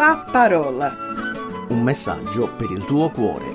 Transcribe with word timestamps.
La 0.00 0.24
parola. 0.32 0.96
Un 1.68 1.82
messaggio 1.82 2.56
per 2.56 2.70
il 2.70 2.86
tuo 2.86 3.10
cuore. 3.10 3.52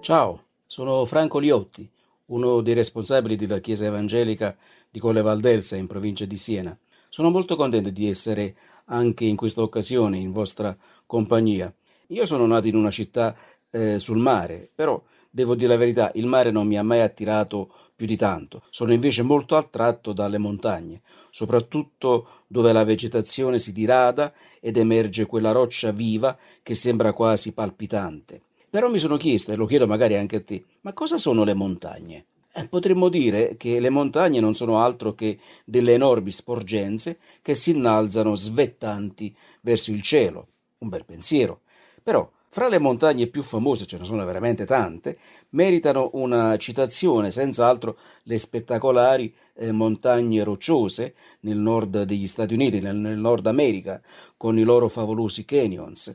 Ciao, 0.00 0.46
sono 0.66 1.04
Franco 1.04 1.38
Liotti, 1.38 1.88
uno 2.26 2.60
dei 2.60 2.74
responsabili 2.74 3.36
della 3.36 3.60
Chiesa 3.60 3.84
Evangelica 3.84 4.56
di 4.90 4.98
Colle 4.98 5.22
Valdelsa 5.22 5.76
in 5.76 5.86
provincia 5.86 6.24
di 6.24 6.36
Siena. 6.36 6.76
Sono 7.08 7.30
molto 7.30 7.54
contento 7.54 7.90
di 7.90 8.08
essere 8.08 8.56
anche 8.86 9.24
in 9.24 9.36
questa 9.36 9.62
occasione 9.62 10.18
in 10.18 10.32
vostra 10.32 10.76
compagnia. 11.06 11.72
Io 12.08 12.26
sono 12.26 12.44
nato 12.44 12.66
in 12.66 12.74
una 12.74 12.90
città 12.90 13.36
eh, 13.70 13.98
sul 13.98 14.18
mare, 14.18 14.70
però 14.74 15.02
devo 15.30 15.54
dire 15.54 15.68
la 15.68 15.76
verità, 15.76 16.10
il 16.14 16.26
mare 16.26 16.50
non 16.50 16.66
mi 16.66 16.76
ha 16.76 16.82
mai 16.82 17.00
attirato 17.00 17.72
più 17.94 18.06
di 18.06 18.16
tanto. 18.16 18.62
Sono 18.70 18.92
invece 18.92 19.22
molto 19.22 19.56
attratto 19.56 20.12
dalle 20.12 20.38
montagne, 20.38 21.02
soprattutto 21.30 22.44
dove 22.46 22.72
la 22.72 22.84
vegetazione 22.84 23.58
si 23.58 23.72
dirada 23.72 24.32
ed 24.60 24.76
emerge 24.76 25.26
quella 25.26 25.52
roccia 25.52 25.92
viva 25.92 26.36
che 26.62 26.74
sembra 26.74 27.12
quasi 27.12 27.52
palpitante. 27.52 28.42
Però 28.70 28.88
mi 28.88 28.98
sono 28.98 29.16
chiesto, 29.16 29.52
e 29.52 29.56
lo 29.56 29.66
chiedo 29.66 29.86
magari 29.86 30.16
anche 30.16 30.36
a 30.36 30.42
te, 30.42 30.64
ma 30.82 30.92
cosa 30.92 31.18
sono 31.18 31.44
le 31.44 31.54
montagne? 31.54 32.26
Eh, 32.52 32.66
potremmo 32.66 33.08
dire 33.08 33.56
che 33.56 33.78
le 33.78 33.90
montagne 33.90 34.40
non 34.40 34.54
sono 34.54 34.78
altro 34.80 35.14
che 35.14 35.38
delle 35.64 35.92
enormi 35.92 36.32
sporgenze 36.32 37.18
che 37.42 37.54
si 37.54 37.70
innalzano 37.70 38.34
svettanti 38.34 39.34
verso 39.60 39.92
il 39.92 40.02
cielo. 40.02 40.48
Un 40.78 40.88
bel 40.88 41.04
pensiero. 41.04 41.60
Però 42.02 42.28
fra 42.52 42.68
le 42.68 42.78
montagne 42.78 43.28
più 43.28 43.42
famose, 43.42 43.86
ce 43.86 43.96
ne 43.96 44.04
sono 44.04 44.24
veramente 44.24 44.64
tante, 44.66 45.16
meritano 45.50 46.10
una 46.14 46.56
citazione 46.56 47.30
senz'altro 47.30 47.96
le 48.24 48.38
spettacolari 48.38 49.32
eh, 49.54 49.70
montagne 49.70 50.42
rocciose 50.42 51.14
nel 51.40 51.58
nord 51.58 52.02
degli 52.02 52.26
Stati 52.26 52.54
Uniti, 52.54 52.80
nel, 52.80 52.96
nel 52.96 53.18
Nord 53.18 53.46
America, 53.46 54.02
con 54.36 54.58
i 54.58 54.64
loro 54.64 54.88
favolosi 54.88 55.44
canyons. 55.44 56.12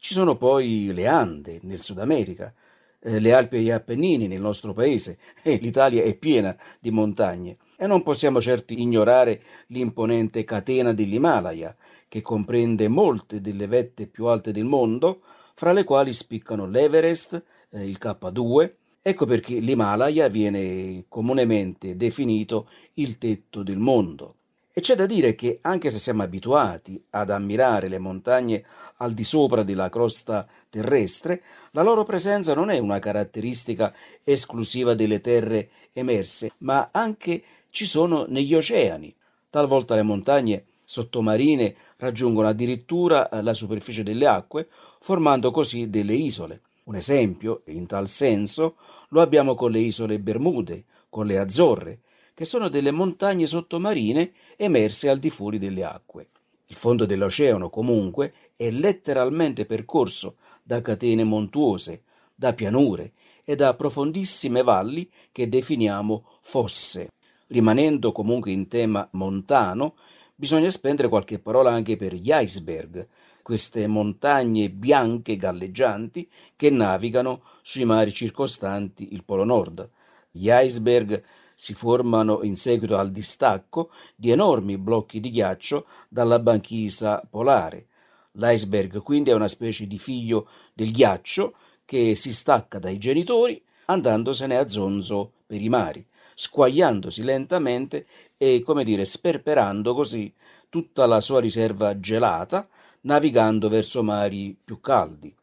Ci 0.00 0.14
sono 0.14 0.36
poi 0.36 0.90
le 0.92 1.06
Ande 1.06 1.60
nel 1.62 1.80
Sud 1.80 2.00
America, 2.00 2.52
eh, 2.98 3.20
le 3.20 3.32
Alpi 3.32 3.58
e 3.58 3.60
gli 3.60 3.70
Appennini 3.70 4.26
nel 4.26 4.40
nostro 4.40 4.72
paese, 4.72 5.18
e 5.42 5.58
l'Italia 5.58 6.02
è 6.02 6.12
piena 6.14 6.56
di 6.80 6.90
montagne. 6.90 7.56
E 7.76 7.86
non 7.86 8.02
possiamo 8.02 8.40
certo 8.40 8.72
ignorare 8.72 9.40
l'imponente 9.68 10.42
catena 10.42 10.92
dell'Himalaya, 10.92 11.76
che 12.08 12.20
comprende 12.20 12.88
molte 12.88 13.40
delle 13.40 13.68
vette 13.68 14.08
più 14.08 14.26
alte 14.26 14.50
del 14.50 14.64
mondo, 14.64 15.20
fra 15.58 15.72
le 15.72 15.82
quali 15.82 16.12
spiccano 16.12 16.66
l'Everest, 16.66 17.42
eh, 17.70 17.84
il 17.84 17.98
K2. 18.00 18.74
Ecco 19.02 19.26
perché 19.26 19.58
l'Himalaya 19.58 20.28
viene 20.28 21.06
comunemente 21.08 21.96
definito 21.96 22.68
il 22.94 23.18
tetto 23.18 23.64
del 23.64 23.78
mondo. 23.78 24.36
E 24.72 24.80
c'è 24.80 24.94
da 24.94 25.04
dire 25.04 25.34
che 25.34 25.58
anche 25.62 25.90
se 25.90 25.98
siamo 25.98 26.22
abituati 26.22 27.02
ad 27.10 27.30
ammirare 27.30 27.88
le 27.88 27.98
montagne 27.98 28.64
al 28.98 29.14
di 29.14 29.24
sopra 29.24 29.64
della 29.64 29.88
crosta 29.88 30.46
terrestre, 30.70 31.42
la 31.72 31.82
loro 31.82 32.04
presenza 32.04 32.54
non 32.54 32.70
è 32.70 32.78
una 32.78 33.00
caratteristica 33.00 33.92
esclusiva 34.22 34.94
delle 34.94 35.20
terre 35.20 35.70
emerse, 35.92 36.52
ma 36.58 36.90
anche 36.92 37.42
ci 37.70 37.84
sono 37.84 38.26
negli 38.28 38.54
oceani. 38.54 39.12
Talvolta 39.50 39.96
le 39.96 40.02
montagne 40.02 40.64
sottomarine 40.90 41.74
raggiungono 41.98 42.48
addirittura 42.48 43.28
eh, 43.28 43.42
la 43.42 43.52
superficie 43.52 44.02
delle 44.02 44.26
acque, 44.26 44.68
formando 45.00 45.50
così 45.50 45.90
delle 45.90 46.14
isole. 46.14 46.62
Un 46.84 46.94
esempio, 46.94 47.60
in 47.66 47.86
tal 47.86 48.08
senso, 48.08 48.76
lo 49.10 49.20
abbiamo 49.20 49.54
con 49.54 49.70
le 49.70 49.80
isole 49.80 50.18
Bermude, 50.18 50.84
con 51.10 51.26
le 51.26 51.38
Azzorre, 51.38 51.98
che 52.32 52.46
sono 52.46 52.70
delle 52.70 52.90
montagne 52.90 53.46
sottomarine 53.46 54.32
emerse 54.56 55.10
al 55.10 55.18
di 55.18 55.28
fuori 55.28 55.58
delle 55.58 55.84
acque. 55.84 56.28
Il 56.68 56.76
fondo 56.76 57.04
dell'oceano, 57.04 57.68
comunque, 57.68 58.32
è 58.56 58.70
letteralmente 58.70 59.66
percorso 59.66 60.36
da 60.62 60.80
catene 60.80 61.22
montuose, 61.22 62.04
da 62.34 62.54
pianure 62.54 63.12
e 63.44 63.56
da 63.56 63.74
profondissime 63.74 64.62
valli 64.62 65.06
che 65.32 65.50
definiamo 65.50 66.24
fosse. 66.40 67.10
Rimanendo 67.48 68.10
comunque 68.12 68.52
in 68.52 68.68
tema 68.68 69.06
montano, 69.12 69.94
bisogna 70.38 70.70
spendere 70.70 71.08
qualche 71.08 71.40
parola 71.40 71.72
anche 71.72 71.96
per 71.96 72.14
gli 72.14 72.30
iceberg, 72.32 73.08
queste 73.42 73.88
montagne 73.88 74.70
bianche 74.70 75.36
galleggianti 75.36 76.30
che 76.54 76.70
navigano 76.70 77.42
sui 77.60 77.84
mari 77.84 78.12
circostanti 78.12 79.14
il 79.14 79.24
Polo 79.24 79.42
Nord. 79.42 79.90
Gli 80.30 80.48
iceberg 80.48 81.24
si 81.56 81.74
formano 81.74 82.44
in 82.44 82.54
seguito 82.54 82.96
al 82.96 83.10
distacco 83.10 83.90
di 84.14 84.30
enormi 84.30 84.78
blocchi 84.78 85.18
di 85.18 85.30
ghiaccio 85.30 85.86
dalla 86.08 86.38
banchisa 86.38 87.20
polare. 87.28 87.88
L'iceberg 88.32 89.02
quindi 89.02 89.30
è 89.30 89.34
una 89.34 89.48
specie 89.48 89.88
di 89.88 89.98
figlio 89.98 90.48
del 90.72 90.92
ghiaccio 90.92 91.54
che 91.84 92.14
si 92.14 92.32
stacca 92.32 92.78
dai 92.78 92.98
genitori 92.98 93.60
andandosene 93.86 94.56
a 94.56 94.68
zonzo 94.68 95.32
per 95.46 95.60
i 95.60 95.68
mari 95.68 96.06
squagliandosi 96.38 97.24
lentamente 97.24 98.06
e, 98.36 98.62
come 98.64 98.84
dire, 98.84 99.04
sperperando 99.04 99.92
così 99.92 100.32
tutta 100.68 101.04
la 101.06 101.20
sua 101.20 101.40
riserva 101.40 101.98
gelata, 101.98 102.68
navigando 103.02 103.68
verso 103.68 104.04
mari 104.04 104.56
più 104.64 104.78
caldi. 104.78 105.34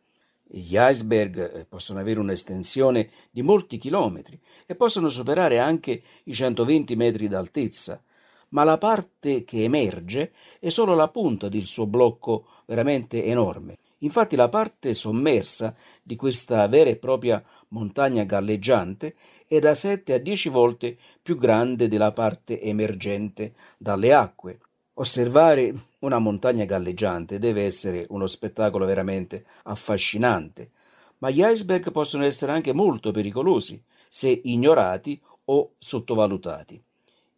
Gli 0.48 0.78
iceberg 0.80 1.54
eh, 1.54 1.66
possono 1.66 2.00
avere 2.00 2.22
un'estensione 2.22 3.10
di 3.30 3.42
molti 3.42 3.78
chilometri 3.78 4.40
e 4.66 4.76
possono 4.76 5.10
superare 5.10 5.60
anche 5.60 6.02
i 6.24 6.34
120 6.34 6.96
metri 6.96 7.28
d'altezza, 7.28 8.02
ma 8.50 8.64
la 8.64 8.78
parte 8.78 9.44
che 9.44 9.64
emerge 9.64 10.32
è 10.62 10.70
solo 10.70 10.96
la 10.96 11.10
punta 11.10 11.50
del 11.50 11.66
suo 11.66 11.88
blocco 11.88 12.46
veramente 12.68 13.26
enorme. 13.26 13.76
Infatti 14.06 14.36
la 14.36 14.50
parte 14.50 14.94
sommersa 14.94 15.76
di 16.04 16.16
questa 16.16 16.68
vera 16.68 16.92
e 16.92 16.96
propria 16.96 17.44
montagna 17.70 18.24
galleggiante 18.24 19.16
è 19.48 19.58
da 19.58 19.74
7 19.74 20.14
a 20.14 20.20
10 20.20 20.50
volte 20.50 20.96
più 21.22 21.38
grande 21.38 21.88
della 21.88 22.12
parte 22.12 22.62
emergente 22.62 23.54
dalle 23.78 24.14
acque. 24.14 24.60
Osservare 24.94 25.88
una 26.00 26.20
montagna 26.20 26.66
galleggiante 26.66 27.40
deve 27.40 27.64
essere 27.64 28.06
uno 28.10 28.28
spettacolo 28.28 28.86
veramente 28.86 29.44
affascinante, 29.64 30.70
ma 31.18 31.32
gli 31.32 31.44
iceberg 31.44 31.92
possono 31.92 32.26
essere 32.26 32.52
anche 32.52 32.74
molto 32.74 33.10
pericolosi 33.10 33.82
se 34.08 34.30
ignorati 34.44 35.20
o 35.46 35.74
sottovalutati. 35.80 36.82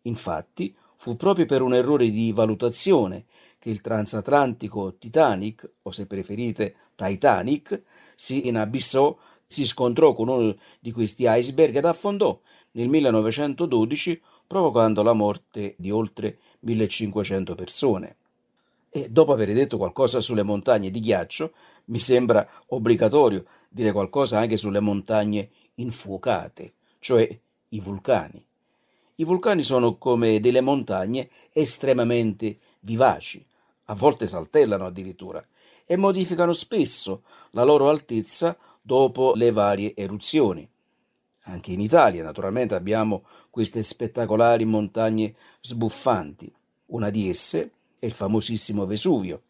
Infatti, 0.03 0.75
fu 0.97 1.15
proprio 1.15 1.45
per 1.45 1.61
un 1.61 1.73
errore 1.73 2.09
di 2.09 2.33
valutazione 2.33 3.25
che 3.67 3.73
il 3.73 3.81
transatlantico 3.81 4.95
Titanic, 4.97 5.69
o 5.81 5.91
se 5.91 6.05
preferite 6.05 6.75
Titanic, 6.95 7.81
si 8.15 8.47
inabissò, 8.47 9.15
si 9.45 9.65
scontrò 9.65 10.13
con 10.13 10.29
uno 10.29 10.55
di 10.79 10.93
questi 10.93 11.25
iceberg 11.27 11.75
ed 11.75 11.83
affondò 11.83 12.39
nel 12.71 12.87
1912 12.87 14.21
provocando 14.47 15.03
la 15.03 15.11
morte 15.11 15.75
di 15.77 15.91
oltre 15.91 16.37
1500 16.61 17.55
persone. 17.55 18.15
E 18.89 19.09
dopo 19.09 19.33
aver 19.33 19.51
detto 19.51 19.77
qualcosa 19.77 20.21
sulle 20.21 20.43
montagne 20.43 20.89
di 20.89 21.01
ghiaccio, 21.01 21.51
mi 21.85 21.99
sembra 21.99 22.47
obbligatorio 22.67 23.43
dire 23.67 23.91
qualcosa 23.91 24.39
anche 24.39 24.55
sulle 24.55 24.79
montagne 24.79 25.49
infuocate, 25.75 26.73
cioè 26.99 27.37
i 27.69 27.79
vulcani. 27.81 28.41
I 29.15 29.23
vulcani 29.25 29.63
sono 29.63 29.97
come 29.97 30.39
delle 30.39 30.61
montagne 30.61 31.29
estremamente 31.51 32.59
vivaci, 32.81 33.43
a 33.89 33.95
volte 33.95 34.27
saltellano 34.27 34.85
addirittura, 34.85 35.45
e 35.85 35.95
modificano 35.95 36.53
spesso 36.53 37.23
la 37.51 37.63
loro 37.63 37.89
altezza 37.89 38.57
dopo 38.81 39.33
le 39.35 39.51
varie 39.51 39.95
eruzioni. 39.95 40.67
Anche 41.43 41.71
in 41.71 41.79
Italia, 41.79 42.23
naturalmente, 42.23 42.75
abbiamo 42.75 43.23
queste 43.49 43.81
spettacolari 43.83 44.65
montagne 44.65 45.33
sbuffanti. 45.61 46.53
Una 46.87 47.09
di 47.09 47.29
esse 47.29 47.71
è 47.97 48.05
il 48.05 48.11
famosissimo 48.11 48.85
Vesuvio, 48.85 49.43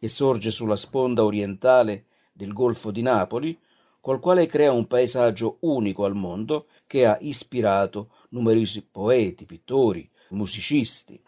che 0.00 0.08
sorge 0.08 0.50
sulla 0.50 0.76
sponda 0.76 1.24
orientale 1.24 2.06
del 2.32 2.52
Golfo 2.52 2.90
di 2.90 3.02
Napoli, 3.02 3.56
col 4.00 4.20
quale 4.20 4.46
crea 4.46 4.72
un 4.72 4.86
paesaggio 4.86 5.58
unico 5.60 6.04
al 6.04 6.14
mondo 6.14 6.66
che 6.86 7.06
ha 7.06 7.16
ispirato 7.20 8.10
numerosi 8.30 8.82
poeti, 8.82 9.44
pittori, 9.46 10.06
musicisti. 10.30 11.18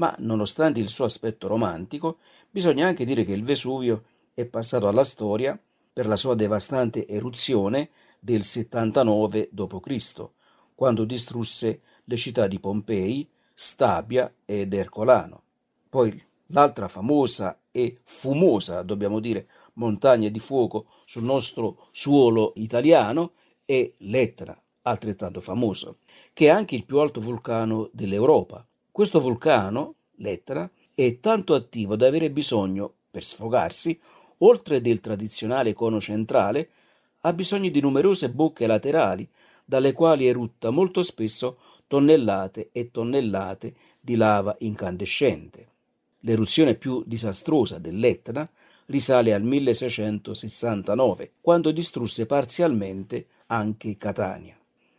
Ma 0.00 0.14
nonostante 0.20 0.80
il 0.80 0.88
suo 0.88 1.04
aspetto 1.04 1.46
romantico, 1.46 2.20
bisogna 2.50 2.86
anche 2.86 3.04
dire 3.04 3.22
che 3.22 3.34
il 3.34 3.44
Vesuvio 3.44 4.04
è 4.32 4.46
passato 4.46 4.88
alla 4.88 5.04
storia 5.04 5.60
per 5.92 6.06
la 6.06 6.16
sua 6.16 6.34
devastante 6.34 7.06
eruzione 7.06 7.90
del 8.18 8.42
79 8.42 9.50
d.C., 9.52 10.28
quando 10.74 11.04
distrusse 11.04 11.82
le 12.04 12.16
città 12.16 12.46
di 12.46 12.58
Pompei, 12.58 13.28
Stabia 13.52 14.32
ed 14.46 14.72
Ercolano. 14.72 15.42
Poi 15.90 16.18
l'altra 16.46 16.88
famosa 16.88 17.60
e 17.70 17.98
fumosa, 18.02 18.80
dobbiamo 18.80 19.20
dire, 19.20 19.48
montagna 19.74 20.30
di 20.30 20.38
fuoco 20.38 20.86
sul 21.04 21.24
nostro 21.24 21.88
suolo 21.90 22.54
italiano 22.56 23.32
è 23.66 23.92
l'Etna, 23.98 24.58
altrettanto 24.82 25.42
famoso, 25.42 25.98
che 26.32 26.46
è 26.46 26.48
anche 26.48 26.74
il 26.74 26.86
più 26.86 27.00
alto 27.00 27.20
vulcano 27.20 27.90
dell'Europa. 27.92 28.64
Questo 29.00 29.18
vulcano, 29.18 29.94
l'Etna, 30.16 30.70
è 30.94 31.20
tanto 31.20 31.54
attivo 31.54 31.96
da 31.96 32.06
avere 32.06 32.30
bisogno, 32.30 32.92
per 33.10 33.24
sfogarsi, 33.24 33.98
oltre 34.40 34.82
del 34.82 35.00
tradizionale 35.00 35.72
cono 35.72 36.02
centrale, 36.02 36.68
ha 37.20 37.32
bisogno 37.32 37.70
di 37.70 37.80
numerose 37.80 38.28
bocche 38.28 38.66
laterali, 38.66 39.26
dalle 39.64 39.94
quali 39.94 40.26
erutta 40.26 40.68
molto 40.68 41.02
spesso 41.02 41.56
tonnellate 41.86 42.68
e 42.72 42.90
tonnellate 42.90 43.74
di 43.98 44.16
lava 44.16 44.54
incandescente. 44.58 45.68
L'eruzione 46.18 46.74
più 46.74 47.02
disastrosa 47.06 47.78
dell'Etna 47.78 48.46
risale 48.88 49.32
al 49.32 49.42
1669, 49.42 51.32
quando 51.40 51.70
distrusse 51.70 52.26
parzialmente 52.26 53.28
anche 53.46 53.96
Catania. 53.96 54.58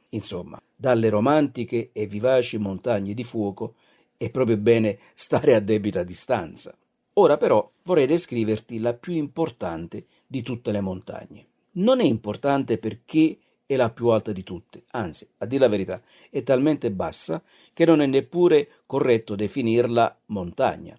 Insomma, 0.09 0.59
dalle 0.75 1.09
romantiche 1.09 1.91
e 1.93 2.07
vivaci 2.07 2.57
montagne 2.57 3.13
di 3.13 3.23
fuoco 3.23 3.75
è 4.21 4.29
proprio 4.29 4.57
bene 4.57 4.99
stare 5.15 5.55
a 5.55 5.59
debita 5.59 6.03
distanza. 6.03 6.77
Ora 7.13 7.37
però 7.37 7.67
vorrei 7.81 8.05
descriverti 8.05 8.77
la 8.77 8.93
più 8.93 9.13
importante 9.13 10.05
di 10.27 10.43
tutte 10.43 10.71
le 10.71 10.79
montagne. 10.79 11.47
Non 11.71 11.99
è 11.99 12.03
importante 12.03 12.77
perché 12.77 13.39
è 13.65 13.75
la 13.75 13.89
più 13.89 14.09
alta 14.09 14.31
di 14.31 14.43
tutte, 14.43 14.83
anzi, 14.91 15.27
a 15.39 15.47
dire 15.47 15.61
la 15.61 15.69
verità, 15.69 15.99
è 16.29 16.43
talmente 16.43 16.91
bassa 16.91 17.41
che 17.73 17.83
non 17.83 17.99
è 17.99 18.05
neppure 18.05 18.69
corretto 18.85 19.33
definirla 19.33 20.19
montagna. 20.27 20.95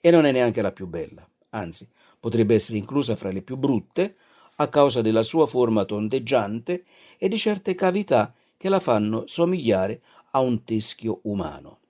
E 0.00 0.10
non 0.10 0.24
è 0.24 0.32
neanche 0.32 0.62
la 0.62 0.72
più 0.72 0.86
bella, 0.86 1.28
anzi, 1.50 1.86
potrebbe 2.18 2.54
essere 2.54 2.78
inclusa 2.78 3.14
fra 3.14 3.30
le 3.30 3.42
più 3.42 3.58
brutte 3.58 4.16
a 4.56 4.68
causa 4.68 5.02
della 5.02 5.22
sua 5.22 5.46
forma 5.46 5.84
tondeggiante 5.84 6.84
e 7.18 7.28
di 7.28 7.36
certe 7.36 7.74
cavità 7.74 8.32
che 8.56 8.70
la 8.70 8.80
fanno 8.80 9.24
somigliare 9.26 10.00
a 10.30 10.40
un 10.40 10.64
teschio 10.64 11.18
umano. 11.24 11.80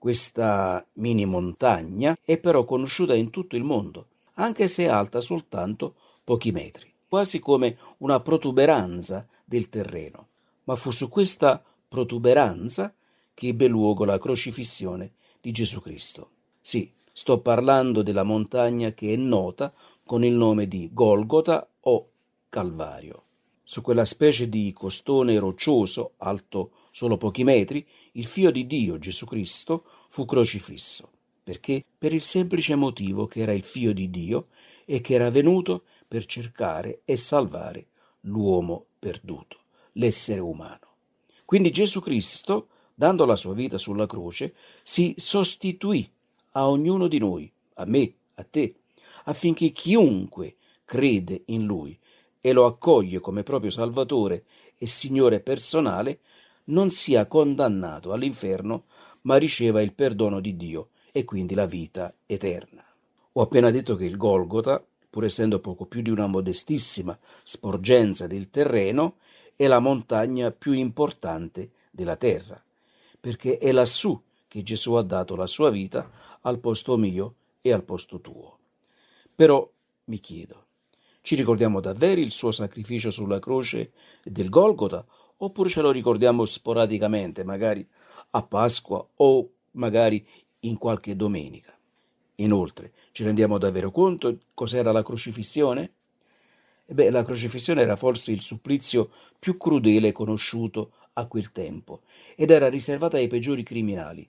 Questa 0.00 0.82
mini 0.94 1.26
montagna 1.26 2.16
è 2.24 2.38
però 2.38 2.64
conosciuta 2.64 3.14
in 3.14 3.28
tutto 3.28 3.54
il 3.54 3.64
mondo, 3.64 4.06
anche 4.36 4.66
se 4.66 4.88
alta 4.88 5.20
soltanto 5.20 5.94
pochi 6.24 6.52
metri, 6.52 6.90
quasi 7.06 7.38
come 7.38 7.76
una 7.98 8.18
protuberanza 8.20 9.28
del 9.44 9.68
terreno. 9.68 10.28
Ma 10.64 10.74
fu 10.76 10.90
su 10.90 11.10
questa 11.10 11.62
protuberanza 11.86 12.94
che 13.34 13.48
ebbe 13.48 13.66
luogo 13.66 14.06
la 14.06 14.18
crocifissione 14.18 15.12
di 15.38 15.52
Gesù 15.52 15.82
Cristo. 15.82 16.30
Sì, 16.62 16.90
sto 17.12 17.40
parlando 17.40 18.00
della 18.00 18.22
montagna 18.22 18.92
che 18.92 19.12
è 19.12 19.16
nota 19.16 19.70
con 20.02 20.24
il 20.24 20.32
nome 20.32 20.66
di 20.66 20.88
Golgota 20.94 21.68
o 21.78 22.08
Calvario. 22.48 23.24
Su 23.70 23.82
quella 23.82 24.04
specie 24.04 24.48
di 24.48 24.72
costone 24.72 25.38
roccioso, 25.38 26.14
alto 26.16 26.72
solo 26.90 27.16
pochi 27.16 27.44
metri, 27.44 27.86
il 28.14 28.26
figlio 28.26 28.50
di 28.50 28.66
Dio, 28.66 28.98
Gesù 28.98 29.26
Cristo, 29.26 29.84
fu 30.08 30.24
crocifisso. 30.24 31.08
Perché? 31.44 31.84
Per 31.96 32.12
il 32.12 32.22
semplice 32.22 32.74
motivo 32.74 33.28
che 33.28 33.42
era 33.42 33.52
il 33.52 33.62
figlio 33.62 33.92
di 33.92 34.10
Dio 34.10 34.48
e 34.84 35.00
che 35.00 35.14
era 35.14 35.30
venuto 35.30 35.84
per 36.08 36.26
cercare 36.26 37.02
e 37.04 37.16
salvare 37.16 37.86
l'uomo 38.22 38.86
perduto, 38.98 39.60
l'essere 39.92 40.40
umano. 40.40 40.96
Quindi 41.44 41.70
Gesù 41.70 42.00
Cristo, 42.00 42.70
dando 42.92 43.24
la 43.24 43.36
sua 43.36 43.54
vita 43.54 43.78
sulla 43.78 44.06
croce, 44.06 44.52
si 44.82 45.14
sostituì 45.16 46.10
a 46.54 46.68
ognuno 46.68 47.06
di 47.06 47.18
noi, 47.18 47.48
a 47.74 47.84
me, 47.84 48.14
a 48.34 48.42
te, 48.42 48.80
affinché 49.26 49.70
chiunque 49.70 50.56
crede 50.84 51.42
in 51.46 51.66
Lui 51.66 51.96
e 52.40 52.52
lo 52.52 52.66
accoglie 52.66 53.20
come 53.20 53.42
proprio 53.42 53.70
Salvatore 53.70 54.44
e 54.76 54.86
Signore 54.86 55.40
personale, 55.40 56.20
non 56.64 56.90
sia 56.90 57.26
condannato 57.26 58.12
all'inferno, 58.12 58.84
ma 59.22 59.36
riceva 59.36 59.82
il 59.82 59.92
perdono 59.92 60.40
di 60.40 60.56
Dio 60.56 60.88
e 61.12 61.24
quindi 61.24 61.54
la 61.54 61.66
vita 61.66 62.12
eterna. 62.26 62.84
Ho 63.32 63.42
appena 63.42 63.70
detto 63.70 63.96
che 63.96 64.04
il 64.04 64.16
Golgota, 64.16 64.82
pur 65.10 65.24
essendo 65.24 65.60
poco 65.60 65.84
più 65.86 66.02
di 66.02 66.10
una 66.10 66.26
modestissima 66.26 67.18
sporgenza 67.42 68.26
del 68.26 68.50
terreno, 68.50 69.16
è 69.56 69.66
la 69.66 69.78
montagna 69.78 70.50
più 70.50 70.72
importante 70.72 71.70
della 71.90 72.16
terra, 72.16 72.62
perché 73.20 73.58
è 73.58 73.72
lassù 73.72 74.18
che 74.48 74.62
Gesù 74.62 74.94
ha 74.94 75.02
dato 75.02 75.36
la 75.36 75.46
sua 75.46 75.70
vita 75.70 76.10
al 76.42 76.58
posto 76.58 76.96
mio 76.96 77.34
e 77.60 77.72
al 77.72 77.82
posto 77.82 78.20
tuo. 78.20 78.58
Però 79.34 79.68
mi 80.04 80.18
chiedo, 80.18 80.64
ci 81.22 81.34
ricordiamo 81.34 81.80
davvero 81.80 82.20
il 82.20 82.30
suo 82.30 82.50
sacrificio 82.50 83.10
sulla 83.10 83.38
croce 83.38 83.92
del 84.22 84.48
Golgota 84.48 85.04
oppure 85.38 85.68
ce 85.68 85.80
lo 85.82 85.90
ricordiamo 85.90 86.44
sporadicamente, 86.44 87.44
magari 87.44 87.86
a 88.30 88.42
Pasqua 88.42 89.06
o 89.16 89.50
magari 89.72 90.26
in 90.60 90.76
qualche 90.76 91.16
domenica? 91.16 91.76
Inoltre, 92.36 92.92
ci 93.12 93.22
rendiamo 93.22 93.58
davvero 93.58 93.90
conto 93.90 94.38
cos'era 94.54 94.92
la 94.92 95.02
crocifissione? 95.02 95.92
Beh, 96.86 97.10
la 97.10 97.22
crocifissione 97.22 97.82
era 97.82 97.96
forse 97.96 98.32
il 98.32 98.40
supplizio 98.40 99.10
più 99.38 99.56
crudele 99.56 100.12
conosciuto 100.12 100.92
a 101.14 101.26
quel 101.26 101.52
tempo 101.52 102.02
ed 102.34 102.50
era 102.50 102.68
riservata 102.68 103.16
ai 103.16 103.28
peggiori 103.28 103.62
criminali. 103.62 104.28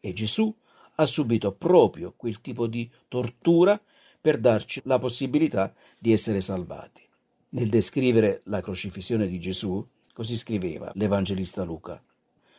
E 0.00 0.12
Gesù 0.12 0.54
ha 0.94 1.06
subito 1.06 1.52
proprio 1.52 2.14
quel 2.16 2.40
tipo 2.40 2.66
di 2.66 2.88
tortura 3.08 3.80
per 4.20 4.38
darci 4.38 4.80
la 4.84 4.98
possibilità 4.98 5.74
di 5.98 6.12
essere 6.12 6.40
salvati. 6.40 7.02
Nel 7.50 7.68
descrivere 7.68 8.42
la 8.44 8.60
crocifissione 8.60 9.26
di 9.26 9.38
Gesù, 9.38 9.84
così 10.12 10.36
scriveva 10.36 10.90
l'Evangelista 10.94 11.64
Luca. 11.64 12.02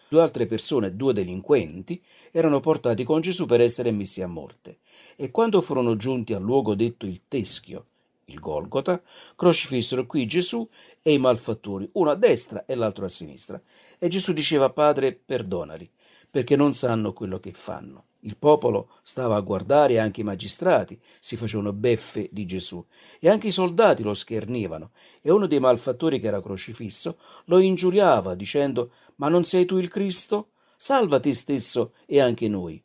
Due 0.08 0.22
altre 0.22 0.48
persone, 0.48 0.96
due 0.96 1.14
delinquenti, 1.14 2.02
erano 2.32 2.60
portati 2.60 3.04
con 3.04 3.22
Gesù 3.22 3.46
per 3.46 3.62
essere 3.62 3.92
messi 3.92 4.24
a 4.24 4.28
morte, 4.28 4.80
e 5.16 5.30
quando 5.30 5.62
furono 5.62 5.96
giunti 5.96 6.34
al 6.34 6.42
luogo 6.42 6.74
detto 6.74 7.06
il 7.06 7.22
Teschio, 7.28 7.86
il 8.26 8.40
Golgota, 8.40 9.02
crocifissero 9.36 10.06
qui 10.06 10.26
Gesù 10.26 10.68
e 11.02 11.14
i 11.14 11.20
malfattori, 11.20 11.90
uno 11.94 12.10
a 12.10 12.16
destra 12.16 12.66
e 12.66 12.76
l'altro 12.76 13.06
a 13.06 13.10
sinistra. 13.10 13.62
E 13.98 14.08
Gesù 14.08 14.34
diceva, 14.34 14.70
Padre, 14.70 15.14
perdonali, 15.14 15.90
perché 16.30 16.56
non 16.56 16.74
sanno 16.74 17.14
quello 17.14 17.40
che 17.40 17.52
fanno. 17.52 18.06
Il 18.24 18.36
popolo 18.36 18.89
stava 19.01 19.38
a 19.38 19.39
guardare 19.39 19.94
e 19.94 19.98
anche 19.98 20.19
i 20.19 20.25
magistrati 20.25 21.00
si 21.21 21.38
facevano 21.38 21.71
beffe 21.71 22.27
di 22.33 22.45
Gesù 22.45 22.83
e 23.18 23.30
anche 23.30 23.48
i 23.48 23.51
soldati 23.51 24.04
lo 24.04 24.13
schernivano 24.13 24.92
e 25.21 25.31
uno 25.31 25.48
dei 25.48 25.62
malfattori 25.62 26.19
che 26.19 26.27
era 26.27 26.42
crocifisso 26.42 27.18
lo 27.45 27.60
ingiuriava 27.60 28.36
dicendo 28.36 28.92
Ma 29.18 29.30
non 29.30 29.45
sei 29.45 29.63
tu 29.63 29.77
il 29.77 29.88
Cristo? 29.88 30.50
Salva 30.75 31.21
te 31.21 31.33
stesso 31.33 31.94
e 32.06 32.19
anche 32.19 32.50
noi. 32.50 32.81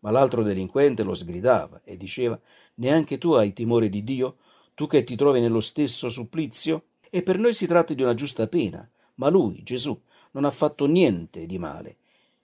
Ma 0.00 0.10
l'altro 0.10 0.42
delinquente 0.42 1.02
lo 1.02 1.14
sgridava 1.14 1.80
e 1.82 1.96
diceva 1.96 2.38
Neanche 2.74 3.16
tu 3.16 3.32
hai 3.32 3.54
timore 3.54 3.88
di 3.88 4.04
Dio, 4.04 4.36
tu 4.74 4.86
che 4.86 5.04
ti 5.04 5.16
trovi 5.16 5.40
nello 5.40 5.60
stesso 5.60 6.10
supplizio? 6.10 6.88
E 7.08 7.22
per 7.22 7.38
noi 7.38 7.54
si 7.54 7.66
tratta 7.66 7.94
di 7.94 8.02
una 8.02 8.12
giusta 8.12 8.46
pena, 8.46 8.86
ma 9.14 9.30
lui, 9.30 9.62
Gesù, 9.62 9.98
non 10.32 10.44
ha 10.44 10.50
fatto 10.50 10.84
niente 10.84 11.46
di 11.46 11.58
male. 11.58 11.96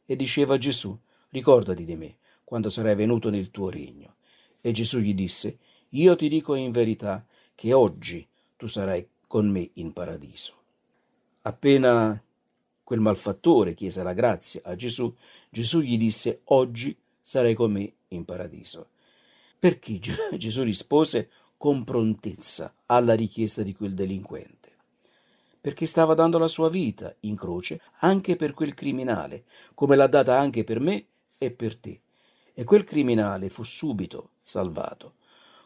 E 0.07 0.17
diceva 0.17 0.57
Gesù 0.57 0.99
Ricordati 1.29 1.85
di 1.85 1.97
me 1.97 2.17
quando 2.53 2.69
sarai 2.69 2.95
venuto 2.95 3.31
nel 3.31 3.51
tuo 3.51 3.71
regno. 3.71 4.17
E 4.61 4.73
Gesù 4.73 4.99
gli 4.99 5.15
disse, 5.15 5.57
io 5.89 6.15
ti 6.17 6.29
dico 6.29 6.55
in 6.55 6.71
verità 6.71 7.25
che 7.55 7.73
oggi 7.73 8.29
tu 8.59 8.67
sarai 8.67 9.09
con 9.27 9.49
me 9.49 9.71
in 9.77 9.95
paradiso. 9.95 10.53
Appena 11.41 12.23
quel 12.85 13.01
malfattore 13.01 13.73
chiese 13.73 14.03
la 14.03 14.13
grazia 14.13 14.61
a 14.65 14.77
Gesù, 14.77 15.11
Gesù 15.49 15.81
gli 15.81 15.97
disse, 15.97 16.43
oggi 16.45 16.95
sarai 17.23 17.55
con 17.55 17.73
me 17.73 17.91
in 18.09 18.27
paradiso. 18.27 18.91
Perché 19.59 19.99
Gesù 20.37 20.63
rispose 20.63 21.31
con 21.57 21.85
prontezza 21.85 22.75
alla 22.85 23.15
richiesta 23.15 23.63
di 23.63 23.73
quel 23.73 23.95
delinquente? 23.95 24.73
Perché 25.59 25.87
stava 25.87 26.13
dando 26.13 26.37
la 26.37 26.49
sua 26.49 26.69
vita 26.69 27.17
in 27.21 27.35
croce 27.35 27.81
anche 28.01 28.37
per 28.37 28.53
quel 28.53 28.75
criminale, 28.75 29.45
come 29.73 29.97
l'ha 29.97 30.07
data 30.07 30.39
anche 30.39 30.65
per 30.65 30.81
me 30.81 31.07
e 31.39 31.51
per 31.51 31.79
te 31.79 32.02
e 32.55 32.65
quel 32.65 32.85
criminale 32.85 33.49
fu 33.49 33.63
subito 33.65 34.31
salvato. 34.43 35.15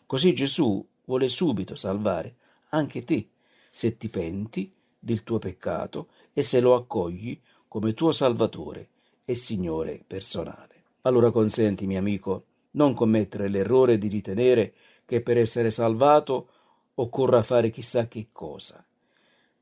Così 0.06 0.34
Gesù 0.34 0.84
vuole 1.04 1.28
subito 1.28 1.74
salvare 1.74 2.36
anche 2.70 3.02
te 3.02 3.28
se 3.70 3.96
ti 3.96 4.08
penti 4.08 4.72
del 4.98 5.22
tuo 5.22 5.38
peccato 5.38 6.08
e 6.32 6.42
se 6.42 6.60
lo 6.60 6.74
accogli 6.74 7.38
come 7.68 7.94
tuo 7.94 8.12
Salvatore 8.12 8.88
e 9.24 9.34
Signore 9.34 10.02
personale. 10.06 10.82
Allora 11.02 11.30
consentimi, 11.30 11.96
amico, 11.96 12.44
non 12.72 12.94
commettere 12.94 13.48
l'errore 13.48 13.98
di 13.98 14.08
ritenere 14.08 14.74
che 15.04 15.20
per 15.20 15.38
essere 15.38 15.70
salvato 15.70 16.48
occorra 16.94 17.42
fare 17.42 17.70
chissà 17.70 18.08
che 18.08 18.28
cosa. 18.32 18.84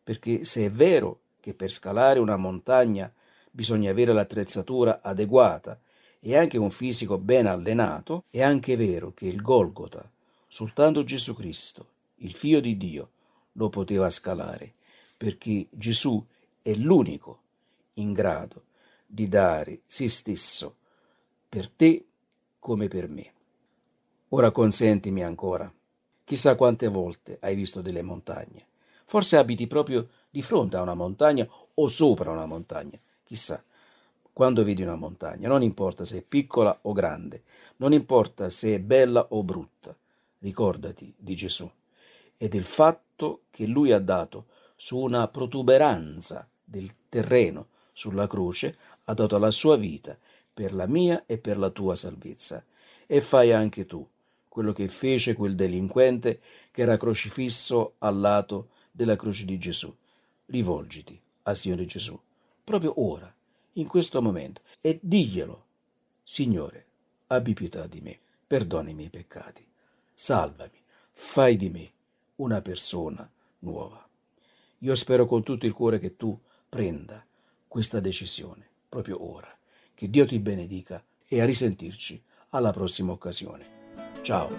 Perché 0.03 0.45
se 0.45 0.67
è 0.67 0.71
vero 0.71 1.21
che 1.41 1.55
per 1.55 1.71
scalare 1.71 2.19
una 2.19 2.37
montagna 2.37 3.13
bisogna 3.51 3.91
avere 3.91 4.13
l'attrezzatura 4.13 5.01
adeguata 5.03 5.79
e 6.27 6.39
anche 6.39 6.57
un 6.57 6.71
fisico 6.71 7.19
ben 7.19 7.45
allenato, 7.45 8.25
è 8.31 8.41
anche 8.41 8.77
vero 8.77 9.13
che 9.13 9.27
il 9.27 9.43
Golgota, 9.43 10.11
soltanto 10.49 11.05
Gesù 11.05 11.35
Cristo, 11.35 11.87
il 12.17 12.33
Figlio 12.33 12.61
di 12.61 12.79
Dio, 12.79 13.11
lo 13.53 13.69
poteva 13.69 14.09
scalare, 14.09 14.73
perché 15.19 15.67
Gesù 15.69 16.25
è 16.63 16.73
l'unico 16.77 17.41
in 17.95 18.15
grado 18.15 18.63
di 19.07 19.29
dare 19.29 19.81
se 19.85 20.09
stesso 20.09 20.77
per 21.47 21.69
te 21.69 22.07
come 22.59 22.89
per 22.89 23.11
me. 23.11 23.33
Ora 24.31 24.51
consentimi 24.51 25.23
ancora. 25.23 25.71
Chissà 26.25 26.55
quante 26.55 26.89
volte 26.89 27.37
hai 27.43 27.55
visto 27.55 27.83
delle 27.83 28.01
montagne. 28.01 28.67
Forse 29.05 29.37
abiti 29.37 29.67
proprio 29.67 30.09
di 30.31 30.41
fronte 30.41 30.79
a 30.79 30.81
una 30.81 30.95
montagna 30.95 31.47
o 31.75 31.87
sopra 31.87 32.31
una 32.31 32.47
montagna. 32.47 32.99
Chissà. 33.23 33.63
Quando 34.35 34.65
vedi 34.65 34.83
una 34.83 34.97
montagna, 34.97 35.47
non 35.47 35.63
importa 35.63 36.05
se 36.05 36.19
è 36.19 36.23
piccola 36.23 36.77
o 36.83 36.93
grande, 36.93 37.45
non 37.77 37.93
importa 37.93 38.51
se 38.51 38.75
è 38.75 38.81
bella 38.81 39.29
o 39.31 39.45
brutta, 39.45 39.97
ricordati 40.41 41.15
di 41.17 41.37
Gesù 41.37 41.71
e 42.37 42.49
del 42.49 42.65
fatto 42.65 43.43
che 43.51 43.65
lui 43.65 43.93
ha 43.93 44.01
dato 44.01 44.47
su 44.75 44.99
una 44.99 45.29
protuberanza 45.29 46.49
del 46.65 46.91
terreno 47.09 47.69
sulla 47.93 48.27
croce, 48.27 48.77
ha 49.05 49.15
dato 49.15 49.39
la 49.39 49.53
sua 49.53 49.77
vita 49.77 50.19
per 50.53 50.75
la 50.75 50.89
mia 50.89 51.27
e 51.27 51.39
per 51.39 51.57
la 51.57 51.71
tua 51.71 51.95
salvezza. 51.95 52.65
E 53.07 53.21
fai 53.21 53.53
anche 53.53 53.87
tu 53.87 54.05
quello 54.49 54.73
che 54.73 54.89
fece 54.89 55.35
quel 55.35 55.55
delinquente 55.55 56.41
che 56.73 56.83
era 56.83 56.97
crocifisso 56.97 57.95
al 57.99 58.19
lato 58.19 58.71
della 58.91 59.15
croce 59.15 59.45
di 59.45 59.59
Gesù. 59.59 59.95
Rivolgiti 60.47 61.21
al 61.43 61.57
Signore 61.57 61.87
Gesù, 61.87 62.19
proprio 62.65 63.01
ora, 63.01 63.33
in 63.75 63.87
questo 63.87 64.21
momento, 64.21 64.63
e 64.81 64.99
diglielo, 65.03 65.65
Signore, 66.23 66.87
abbi 67.29 67.55
pietà 67.55 67.87
di 67.87 68.01
me, 68.01 68.19
perdona 68.47 68.91
i 68.91 68.95
miei 68.95 69.11
peccati, 69.11 69.67
salvami, 70.13 70.81
fai 71.13 71.57
di 71.57 71.71
me 71.71 71.93
una 72.37 72.61
persona 72.61 73.29
nuova. 73.61 74.07
Io 74.79 74.95
spero 74.95 75.27
con 75.27 75.43
tutto 75.43 75.67
il 75.67 75.73
cuore 75.73 75.99
che 75.99 76.17
tu 76.17 76.39
prenda 76.69 77.25
questa 77.69 78.01
decisione 78.01 78.69
proprio 78.95 79.29
ora. 79.29 79.53
Che 79.93 80.09
Dio 80.09 80.25
ti 80.25 80.39
benedica 80.39 81.03
e 81.27 81.41
a 81.41 81.45
risentirci 81.45 82.23
alla 82.51 82.71
prossima 82.71 83.11
occasione. 83.11 83.93
Ciao. 84.23 84.51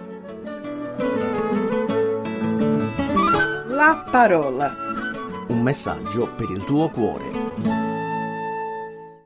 La 3.68 4.06
parola. 4.10 4.74
Un 5.48 5.62
messaggio 5.62 6.34
per 6.34 6.50
il 6.50 6.64
tuo 6.64 6.90
cuore. 6.90 7.85